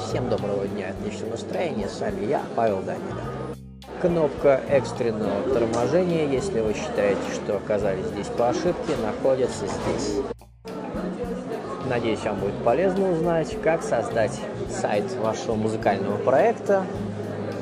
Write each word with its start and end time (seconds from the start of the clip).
Всем 0.00 0.28
доброго 0.28 0.66
дня, 0.66 0.88
отличного 0.88 1.30
настроения. 1.30 1.88
С 1.88 2.00
вами 2.00 2.24
я, 2.26 2.42
Павел 2.56 2.82
Даниля. 2.82 3.22
Кнопка 4.02 4.60
экстренного 4.68 5.42
торможения, 5.54 6.26
если 6.26 6.58
вы 6.58 6.74
считаете, 6.74 7.20
что 7.32 7.56
оказались 7.58 8.06
здесь 8.06 8.26
по 8.26 8.48
ошибке, 8.48 8.96
находится 9.04 9.66
здесь. 9.66 10.16
Надеюсь, 11.88 12.24
вам 12.24 12.40
будет 12.40 12.56
полезно 12.64 13.12
узнать, 13.12 13.56
как 13.62 13.84
создать 13.84 14.36
сайт 14.68 15.04
вашего 15.18 15.54
музыкального 15.54 16.16
проекта 16.16 16.84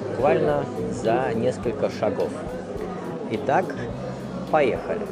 буквально 0.09 0.65
за 0.91 1.35
несколько 1.35 1.91
шагов. 1.91 2.31
Итак, 3.31 3.67
поехали. 4.51 5.03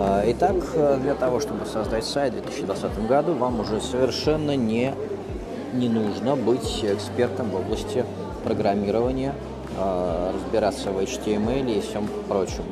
Итак, 0.00 0.56
для 1.02 1.14
того, 1.14 1.40
чтобы 1.40 1.66
создать 1.66 2.04
сайт 2.04 2.32
в 2.32 2.40
2020 2.40 3.06
году, 3.06 3.34
вам 3.34 3.60
уже 3.60 3.80
совершенно 3.80 4.56
не, 4.56 4.94
не 5.74 5.88
нужно 5.88 6.36
быть 6.36 6.82
экспертом 6.82 7.50
в 7.50 7.56
области 7.56 8.06
программирования, 8.42 9.34
а, 9.76 10.32
разбираться 10.32 10.90
в 10.90 10.98
HTML 10.98 11.76
и 11.76 11.80
всем 11.80 12.08
прочем. 12.28 12.64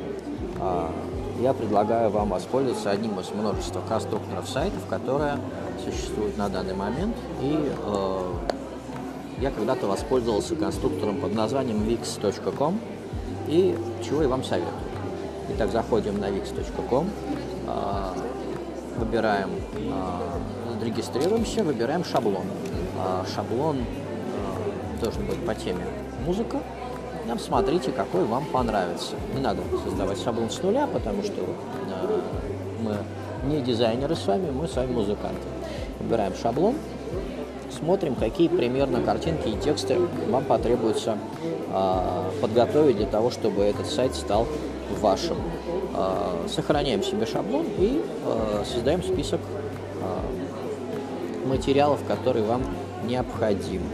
А, 0.59 0.91
я 1.39 1.53
предлагаю 1.53 2.09
вам 2.09 2.29
воспользоваться 2.29 2.89
одним 2.89 3.19
из 3.19 3.29
множества 3.29 3.81
конструкторов 3.87 4.49
сайтов, 4.49 4.85
которые 4.89 5.37
существуют 5.85 6.35
на 6.37 6.49
данный 6.49 6.73
момент. 6.73 7.15
И 7.41 7.71
я 9.39 9.51
когда-то 9.51 9.87
воспользовался 9.87 10.55
конструктором 10.55 11.17
под 11.21 11.33
названием 11.33 11.83
wix.com, 11.83 12.79
и 13.47 13.77
чего 14.03 14.23
я 14.23 14.27
вам 14.27 14.43
советую. 14.43 14.88
Итак, 15.51 15.71
заходим 15.71 16.19
на 16.19 16.29
wix.com, 16.29 17.09
а, 17.67 18.13
выбираем, 18.97 19.49
а, 19.91 20.21
регистрируемся, 20.83 21.63
выбираем 21.63 22.05
шаблон. 22.05 22.45
А, 22.97 23.25
шаблон 23.33 23.77
должен 25.01 25.25
быть 25.25 25.43
по 25.45 25.55
теме 25.55 25.85
музыка. 26.25 26.59
Там 27.27 27.39
смотрите, 27.39 27.91
какой 27.91 28.25
вам 28.25 28.45
понравится. 28.45 29.15
Не 29.33 29.41
надо 29.41 29.61
создавать 29.83 30.21
шаблон 30.21 30.49
с 30.49 30.61
нуля, 30.61 30.87
потому 30.87 31.23
что 31.23 31.45
мы 32.81 32.97
не 33.45 33.61
дизайнеры 33.61 34.15
с 34.15 34.25
вами, 34.27 34.51
мы 34.51 34.67
с 34.67 34.75
вами 34.75 34.91
музыканты. 34.91 35.41
Выбираем 35.99 36.33
шаблон, 36.35 36.75
смотрим, 37.77 38.15
какие 38.15 38.49
примерно 38.49 39.01
картинки 39.01 39.47
и 39.49 39.57
тексты 39.57 39.97
вам 40.29 40.43
потребуется 40.43 41.17
подготовить 42.41 42.97
для 42.97 43.07
того, 43.07 43.31
чтобы 43.31 43.63
этот 43.63 43.87
сайт 43.87 44.15
стал 44.15 44.47
вашим. 44.99 45.37
А, 45.93 46.45
сохраняем 46.47 47.03
себе 47.03 47.25
шаблон 47.25 47.65
и 47.77 48.01
а, 48.25 48.63
создаем 48.65 49.03
список 49.03 49.41
а, 50.01 51.47
материалов, 51.47 51.99
которые 52.07 52.45
вам 52.45 52.63
необходимы. 53.05 53.85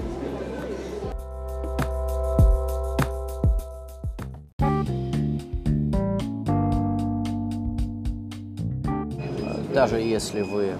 Даже 9.73 9.97
если 9.97 10.41
вы 10.41 10.71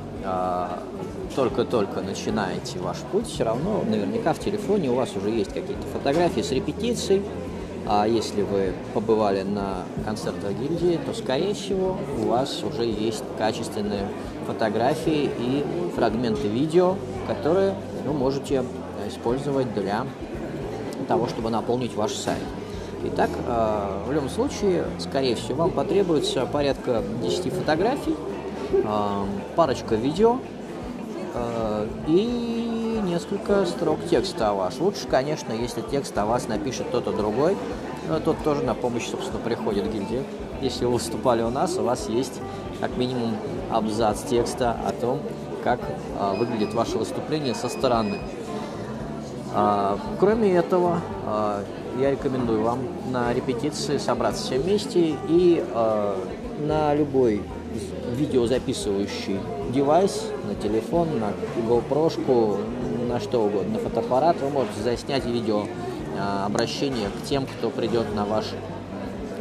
только-только 1.36 2.02
начинаете 2.02 2.80
ваш 2.80 2.98
путь, 3.12 3.28
все 3.28 3.44
равно 3.44 3.84
наверняка 3.86 4.34
в 4.34 4.40
телефоне 4.40 4.90
у 4.90 4.96
вас 4.96 5.14
уже 5.18 5.30
есть 5.30 5.54
какие-то 5.54 5.86
фотографии 5.92 6.40
с 6.40 6.52
репетицией, 6.52 7.22
а 7.88 8.08
если 8.08 8.42
вы 8.42 8.74
побывали 8.94 9.44
на 9.44 9.84
концертах 10.04 10.52
гильдии, 10.54 11.00
то, 11.06 11.14
скорее 11.14 11.54
всего, 11.54 11.98
у 12.20 12.28
вас 12.28 12.64
уже 12.64 12.84
есть 12.84 13.24
качественные 13.38 14.08
фотографии 14.48 15.30
и 15.38 15.64
фрагменты 15.96 16.48
видео, 16.48 16.96
которые 17.28 17.76
вы 18.06 18.14
можете 18.14 18.64
использовать 19.08 19.74
для 19.74 20.06
того, 21.08 21.28
чтобы 21.28 21.50
наполнить 21.50 21.96
ваш 21.96 22.14
сайт. 22.14 22.42
Итак, 23.04 23.30
э, 23.46 24.04
в 24.08 24.12
любом 24.12 24.30
случае, 24.30 24.86
скорее 24.98 25.36
всего, 25.36 25.64
вам 25.64 25.72
потребуется 25.72 26.46
порядка 26.48 27.04
10 27.22 27.54
фотографий, 27.54 28.16
э, 28.72 29.26
парочка 29.56 29.94
видео 29.94 30.40
э, 31.36 31.88
и 32.08 32.85
несколько 33.16 33.66
строк 33.66 34.00
текста 34.10 34.50
о 34.50 34.54
вас. 34.56 34.78
Лучше, 34.82 35.08
конечно, 35.08 35.54
если 35.54 35.80
текст 35.80 36.18
о 36.18 36.26
вас 36.26 36.50
напишет 36.50 36.88
кто-то 36.88 37.14
другой, 37.14 37.56
но 38.10 38.20
тот 38.20 38.44
тоже 38.44 38.62
на 38.62 38.74
помощь, 38.74 39.08
собственно, 39.08 39.40
приходит 39.40 39.90
гильдия. 39.90 40.22
Если 40.62 40.84
вы 40.84 40.92
выступали 40.92 41.42
у 41.42 41.50
нас, 41.50 41.78
у 41.78 41.84
вас 41.84 42.10
есть 42.10 42.42
как 42.82 42.98
минимум 42.98 43.38
абзац 43.72 44.24
текста 44.24 44.76
о 44.86 44.92
том, 44.92 45.22
как 45.64 45.80
а, 46.20 46.34
выглядит 46.34 46.74
ваше 46.74 46.98
выступление 46.98 47.56
со 47.56 47.70
стороны. 47.70 48.20
А, 49.54 49.98
кроме 50.20 50.54
этого, 50.54 51.00
а, 51.26 51.64
я 51.98 52.12
рекомендую 52.12 52.64
вам 52.64 52.80
на 53.12 53.34
репетиции 53.34 53.98
собраться 53.98 54.44
все 54.44 54.60
вместе 54.60 55.16
и 55.30 55.64
а, 55.74 56.18
на 56.60 56.94
любой 56.94 57.44
видеозаписывающий 58.18 59.40
девайс, 59.74 60.26
на 60.48 60.56
телефон, 60.56 61.08
на 61.20 61.32
GoPro, 61.66 62.60
на 63.16 63.22
что 63.22 63.46
угодно, 63.46 63.76
на 63.76 63.80
фотоаппарат, 63.80 64.42
вы 64.42 64.50
можете 64.50 64.82
заснять 64.82 65.26
видео 65.26 65.68
а, 66.20 66.48
обращение 66.48 67.08
к 67.08 67.26
тем, 67.26 67.46
кто 67.46 67.70
придет 67.70 68.14
на 68.14 68.26
ваш 68.26 68.44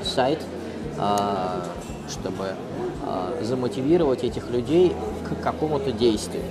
сайт, 0.04 0.38
а, 0.96 1.64
чтобы 2.08 2.54
а, 3.04 3.36
замотивировать 3.42 4.22
этих 4.22 4.48
людей 4.48 4.94
к 5.28 5.42
какому-то 5.42 5.90
действию. 5.90 6.44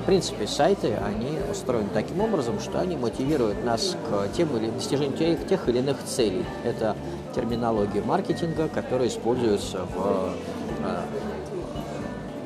В 0.00 0.04
принципе, 0.04 0.46
сайты, 0.46 0.96
они 1.04 1.36
устроены 1.50 1.88
таким 1.92 2.20
образом, 2.20 2.60
что 2.60 2.78
они 2.78 2.96
мотивируют 2.96 3.64
нас 3.64 3.96
к 4.08 4.32
тем 4.36 4.56
или 4.56 4.70
достижению 4.70 5.16
тех 5.16 5.68
или 5.68 5.78
иных 5.78 5.96
целей. 6.04 6.44
Это 6.62 6.96
терминология 7.34 8.02
маркетинга, 8.02 8.68
которая 8.68 9.08
используется 9.08 9.80
в 9.96 10.32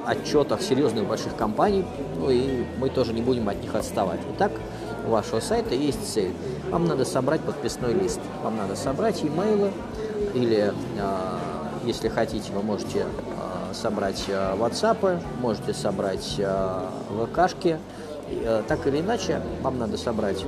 отчетах 0.06 0.62
серьезных 0.62 1.06
больших 1.06 1.36
компаний, 1.36 1.84
ну 2.18 2.30
и 2.30 2.64
мы 2.78 2.88
тоже 2.90 3.12
не 3.12 3.22
будем 3.22 3.48
от 3.48 3.60
них 3.60 3.74
отставать. 3.74 4.20
Итак, 4.34 4.52
у 5.06 5.10
вашего 5.10 5.40
сайта 5.40 5.74
есть 5.74 6.12
цель. 6.12 6.32
Вам 6.70 6.86
надо 6.86 7.04
собрать 7.04 7.40
подписной 7.40 7.94
лист, 7.94 8.20
вам 8.42 8.56
надо 8.56 8.76
собрать 8.76 9.22
имейлы, 9.22 9.70
или, 10.34 10.72
а, 10.98 11.38
если 11.84 12.08
хотите, 12.08 12.52
вы 12.52 12.62
можете 12.62 13.06
а, 13.38 13.72
собрать 13.74 14.24
а, 14.28 14.56
WhatsApp, 14.56 15.20
можете 15.40 15.74
собрать 15.74 16.40
ВКшки. 17.10 17.78
Так 18.66 18.84
или 18.88 19.00
иначе, 19.00 19.40
вам 19.62 19.78
надо 19.78 19.96
собрать 19.96 20.44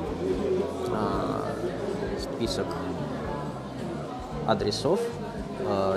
список 2.20 2.66
адресов 4.48 4.98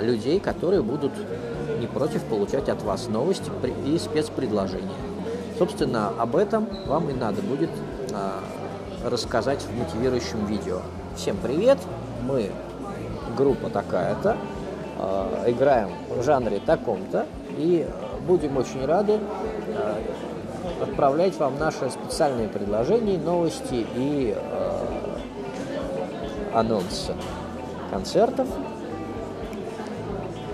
людей, 0.00 0.38
которые 0.38 0.80
будут 0.82 1.10
не 1.82 1.88
против 1.88 2.22
получать 2.24 2.68
от 2.68 2.80
вас 2.82 3.08
новости 3.08 3.50
и 3.84 3.98
спецпредложения. 3.98 4.88
Собственно, 5.58 6.12
об 6.16 6.36
этом 6.36 6.68
вам 6.86 7.10
и 7.10 7.12
надо 7.12 7.42
будет 7.42 7.70
а, 8.14 8.38
рассказать 9.04 9.62
в 9.62 9.76
мотивирующем 9.76 10.46
видео. 10.46 10.80
Всем 11.16 11.36
привет! 11.42 11.78
Мы 12.22 12.52
группа 13.36 13.68
такая-то, 13.68 14.36
а, 14.98 15.44
играем 15.48 15.90
в 16.08 16.22
жанре 16.22 16.60
таком-то 16.64 17.26
и 17.58 17.84
будем 18.28 18.56
очень 18.56 18.86
рады 18.86 19.18
а, 19.76 19.98
отправлять 20.84 21.36
вам 21.36 21.58
наши 21.58 21.90
специальные 21.90 22.48
предложения, 22.48 23.18
новости 23.18 23.84
и 23.96 24.36
анонсы 26.54 27.14
концертов. 27.90 28.46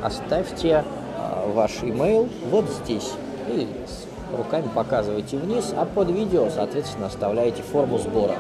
Оставьте 0.03 0.85
ваш 1.53 1.83
email 1.83 2.29
вот 2.51 2.67
здесь. 2.69 3.13
И 3.49 3.67
руками 4.37 4.69
показываете 4.75 5.37
вниз, 5.37 5.73
а 5.77 5.85
под 5.85 6.11
видео, 6.11 6.49
соответственно, 6.51 7.07
оставляете 7.07 7.63
форму 7.63 7.99
сбора. 7.99 8.35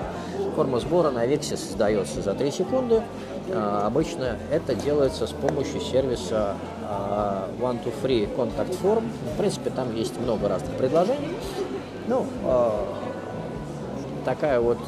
Форма 0.55 0.81
сбора 0.81 1.11
на 1.11 1.25
Виксе 1.25 1.57
создается 1.57 2.21
за 2.21 2.35
3 2.35 2.51
секунды. 2.51 3.03
А, 3.51 3.87
обычно 3.87 4.37
это 4.51 4.75
делается 4.75 5.27
с 5.27 5.31
помощью 5.31 5.81
сервиса 5.81 6.57
а, 6.85 7.49
One2Free 7.61 8.35
Contact 8.37 8.77
Form. 8.83 9.05
В 9.35 9.39
принципе, 9.39 9.71
там 9.71 9.95
есть 9.95 10.19
много 10.21 10.49
разных 10.49 10.73
предложений. 10.77 11.37
Ну, 12.09 12.27
а, 12.45 12.87
такая 14.25 14.61
вот 14.61 14.79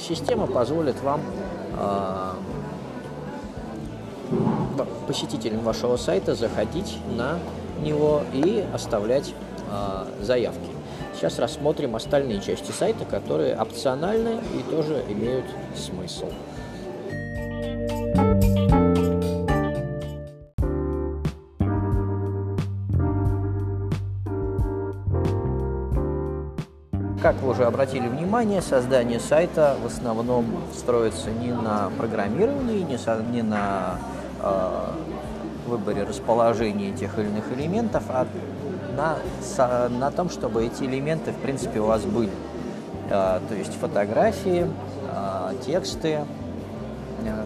система 0.00 0.46
позволит 0.46 1.00
вам 1.02 1.20
посетителям 5.06 5.60
вашего 5.60 5.96
сайта 5.96 6.34
заходить 6.34 6.98
на 7.16 7.38
него 7.82 8.22
и 8.32 8.64
оставлять 8.72 9.32
э, 9.70 10.24
заявки. 10.24 10.70
Сейчас 11.14 11.38
рассмотрим 11.38 11.96
остальные 11.96 12.40
части 12.40 12.70
сайта, 12.70 13.04
которые 13.04 13.56
опциональны 13.56 14.40
и 14.54 14.62
тоже 14.70 15.02
имеют 15.08 15.46
смысл. 15.74 16.30
Как 27.20 27.34
вы 27.42 27.50
уже 27.50 27.64
обратили 27.64 28.06
внимание, 28.06 28.62
создание 28.62 29.18
сайта 29.18 29.76
в 29.82 29.86
основном 29.86 30.46
строится 30.72 31.30
не 31.30 31.52
на 31.52 31.90
программировании, 31.98 32.82
не, 32.82 32.96
со, 32.96 33.20
не 33.20 33.42
на 33.42 33.98
э, 34.40 34.70
выборе 35.68 36.02
расположения 36.02 36.92
тех 36.92 37.18
или 37.18 37.26
иных 37.26 37.52
элементов, 37.52 38.04
а 38.08 38.26
на, 38.96 39.88
на 39.88 40.10
том, 40.10 40.28
чтобы 40.30 40.64
эти 40.64 40.82
элементы, 40.84 41.32
в 41.32 41.36
принципе, 41.36 41.80
у 41.80 41.86
вас 41.86 42.02
были. 42.04 42.32
Э, 43.10 43.40
то 43.48 43.54
есть 43.54 43.74
фотографии, 43.74 44.66
э, 45.12 45.54
тексты, 45.64 46.20
э, 47.24 47.44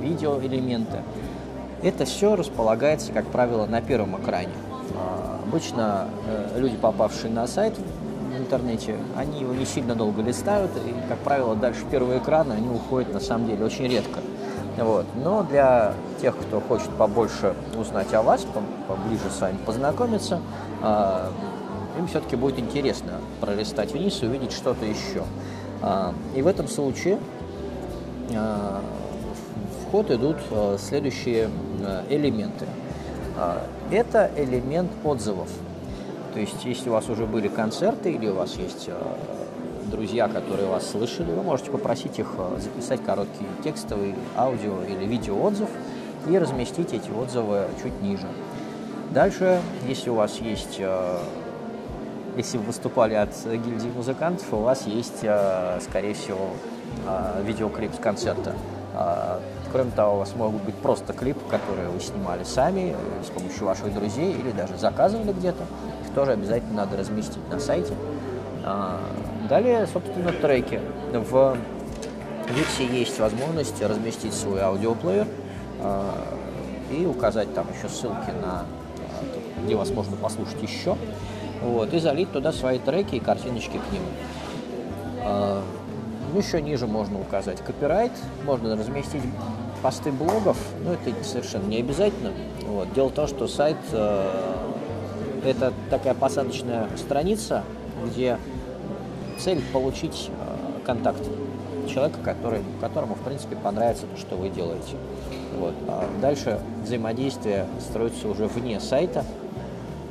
видеоэлементы. 0.00 1.02
Это 1.82 2.04
все 2.04 2.34
располагается, 2.36 3.12
как 3.12 3.26
правило, 3.26 3.66
на 3.66 3.80
первом 3.80 4.20
экране. 4.20 4.52
Э, 4.94 5.38
обычно 5.46 6.08
э, 6.26 6.58
люди, 6.58 6.76
попавшие 6.76 7.32
на 7.32 7.46
сайт, 7.46 7.74
в 7.78 8.38
интернете, 8.38 8.96
они 9.16 9.40
его 9.40 9.54
не 9.54 9.64
сильно 9.64 9.94
долго 9.94 10.22
листают, 10.22 10.70
и, 10.76 11.08
как 11.08 11.18
правило, 11.18 11.56
дальше 11.56 11.80
первого 11.90 12.18
экрана 12.18 12.54
они 12.54 12.68
уходят, 12.68 13.12
на 13.12 13.20
самом 13.20 13.46
деле, 13.46 13.64
очень 13.64 13.88
редко. 13.88 14.20
Вот. 14.78 15.06
Но 15.16 15.42
для 15.42 15.94
тех, 16.20 16.36
кто 16.36 16.60
хочет 16.60 16.90
побольше 16.90 17.54
узнать 17.76 18.12
о 18.14 18.22
вас, 18.22 18.46
поближе 18.86 19.30
с 19.30 19.40
вами 19.40 19.58
познакомиться, 19.66 20.40
э, 20.82 21.30
им 21.98 22.06
все-таки 22.06 22.36
будет 22.36 22.58
интересно 22.58 23.14
пролистать 23.40 23.92
вниз 23.92 24.22
и 24.22 24.26
увидеть 24.26 24.52
что-то 24.52 24.84
еще. 24.84 25.24
Э, 25.82 26.12
и 26.34 26.42
в 26.42 26.46
этом 26.46 26.68
случае 26.68 27.18
э, 28.30 28.80
в 29.86 29.90
ход 29.90 30.10
идут 30.10 30.36
следующие 30.78 31.50
э, 31.80 32.04
элементы. 32.08 32.66
Это 33.90 34.30
элемент 34.36 34.90
отзывов. 35.04 35.48
То 36.34 36.40
есть, 36.40 36.64
если 36.64 36.88
у 36.88 36.92
вас 36.92 37.08
уже 37.08 37.24
были 37.24 37.46
концерты 37.46 38.12
или 38.12 38.28
у 38.28 38.34
вас 38.34 38.56
есть 38.56 38.90
друзья, 39.88 40.28
которые 40.28 40.68
вас 40.68 40.90
слышали, 40.90 41.30
вы 41.32 41.42
можете 41.42 41.70
попросить 41.70 42.18
их 42.18 42.28
э, 42.38 42.58
записать 42.60 43.02
короткий 43.04 43.46
текстовый 43.64 44.14
аудио 44.36 44.82
или 44.84 45.04
видео 45.04 45.40
отзыв 45.42 45.68
и 46.28 46.38
разместить 46.38 46.92
эти 46.92 47.10
отзывы 47.10 47.64
чуть 47.82 48.00
ниже. 48.02 48.26
Дальше, 49.10 49.60
если 49.86 50.10
у 50.10 50.14
вас 50.14 50.38
есть, 50.38 50.76
э, 50.78 51.18
если 52.36 52.58
вы 52.58 52.64
выступали 52.64 53.14
от 53.14 53.30
гильдии 53.44 53.90
музыкантов, 53.94 54.46
у 54.52 54.58
вас 54.58 54.86
есть, 54.86 55.18
скорее 55.18 56.14
всего, 56.14 56.50
видеоклип 57.42 57.92
с 57.94 57.98
концерта. 57.98 58.54
Кроме 59.72 59.90
того, 59.90 60.14
у 60.14 60.18
вас 60.18 60.34
могут 60.36 60.62
быть 60.62 60.76
просто 60.76 61.12
клипы, 61.12 61.40
которые 61.50 61.88
вы 61.88 61.98
снимали 61.98 62.44
сами 62.44 62.94
с 63.26 63.30
помощью 63.30 63.66
ваших 63.66 63.92
друзей 63.92 64.32
или 64.32 64.52
даже 64.52 64.78
заказывали 64.78 65.32
где-то 65.32 65.64
тоже 66.18 66.32
обязательно 66.32 66.74
надо 66.84 66.96
разместить 66.96 67.48
на 67.48 67.60
сайте. 67.60 67.94
А, 68.70 69.00
далее, 69.48 69.86
собственно, 69.86 70.30
треки. 70.30 70.78
В 71.12 71.56
Wix 72.48 72.92
есть 72.92 73.18
возможность 73.18 73.80
разместить 73.82 74.34
свой 74.34 74.60
аудиоплеер 74.60 75.26
а, 75.80 76.14
и 76.90 77.06
указать 77.06 77.54
там 77.54 77.66
еще 77.74 77.88
ссылки 77.88 78.30
на 78.42 78.60
а, 78.60 79.64
где 79.64 79.74
вас 79.74 79.90
можно 79.90 80.16
послушать 80.16 80.62
еще. 80.62 80.98
Вот, 81.62 81.94
и 81.94 81.98
залить 81.98 82.30
туда 82.30 82.52
свои 82.52 82.78
треки 82.78 83.14
и 83.14 83.20
картиночки 83.20 83.78
к 83.78 83.92
ним. 83.92 84.02
Ну, 85.24 86.38
еще 86.38 86.62
ниже 86.62 86.86
можно 86.86 87.18
указать 87.18 87.58
копирайт, 87.60 88.12
можно 88.44 88.76
разместить 88.76 89.22
посты 89.82 90.12
блогов, 90.12 90.56
но 90.84 90.92
это 90.92 91.24
совершенно 91.24 91.66
не 91.66 91.78
обязательно. 91.78 92.30
Вот. 92.66 92.92
Дело 92.92 93.08
в 93.08 93.12
том, 93.12 93.26
что 93.26 93.48
сайт 93.48 93.78
это 93.92 95.72
такая 95.90 96.14
посадочная 96.14 96.86
страница, 96.96 97.64
где 98.06 98.38
цель 99.38 99.62
получить 99.72 100.30
э, 100.30 100.84
контакт 100.84 101.22
человека, 101.88 102.18
который, 102.22 102.60
которому, 102.80 103.14
в 103.14 103.20
принципе, 103.20 103.56
понравится 103.56 104.04
то, 104.06 104.20
что 104.20 104.36
вы 104.36 104.50
делаете. 104.50 104.96
Вот. 105.58 105.74
А 105.86 106.08
дальше 106.20 106.60
взаимодействие 106.84 107.66
строится 107.80 108.28
уже 108.28 108.46
вне 108.46 108.80
сайта, 108.80 109.24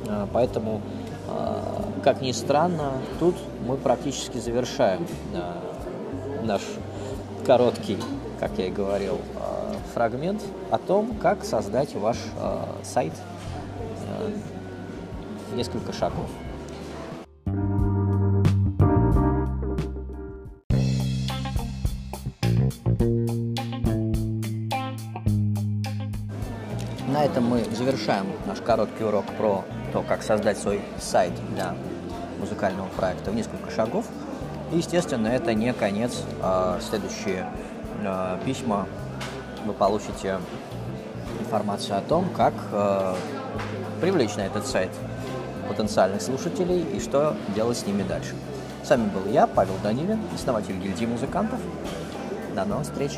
э, 0.06 0.26
поэтому, 0.32 0.80
э, 1.28 1.54
как 2.02 2.20
ни 2.20 2.32
странно, 2.32 2.92
тут 3.20 3.36
мы 3.66 3.76
практически 3.76 4.38
завершаем 4.38 5.06
наш 6.44 6.62
короткий, 7.44 7.98
как 8.40 8.52
я 8.56 8.66
и 8.66 8.70
говорил, 8.70 9.18
фрагмент 9.92 10.40
о 10.70 10.78
том, 10.78 11.16
как 11.20 11.44
создать 11.44 11.94
ваш 11.94 12.16
сайт 12.82 13.12
несколько 15.54 15.92
шагов. 15.92 16.28
На 27.08 27.24
этом 27.24 27.44
мы 27.44 27.64
завершаем 27.64 28.26
наш 28.46 28.60
короткий 28.60 29.02
урок 29.02 29.24
про 29.38 29.64
то, 29.94 30.02
как 30.02 30.22
создать 30.22 30.58
свой 30.58 30.82
сайт 30.98 31.32
для 31.54 31.74
музыкального 32.38 32.86
проекта 32.88 33.30
в 33.30 33.34
несколько 33.34 33.70
шагов. 33.70 34.04
И, 34.72 34.76
естественно, 34.76 35.28
это 35.28 35.54
не 35.54 35.72
конец. 35.72 36.22
А 36.42 36.78
следующие 36.86 37.48
а, 38.04 38.38
письма 38.44 38.86
вы 39.64 39.72
получите 39.72 40.38
информацию 41.40 41.96
о 41.96 42.02
том, 42.02 42.28
как 42.36 42.52
а, 42.72 43.16
привлечь 44.02 44.36
на 44.36 44.42
этот 44.42 44.66
сайт 44.66 44.90
потенциальных 45.66 46.20
слушателей 46.20 46.82
и 46.82 47.00
что 47.00 47.34
делать 47.54 47.78
с 47.78 47.86
ними 47.86 48.02
дальше. 48.02 48.34
С 48.84 48.90
вами 48.90 49.08
был 49.08 49.32
я, 49.32 49.46
Павел 49.46 49.74
Данилин, 49.82 50.20
основатель 50.34 50.76
гильдии 50.76 51.06
музыкантов. 51.06 51.58
До 52.54 52.66
новых 52.66 52.84
встреч! 52.84 53.12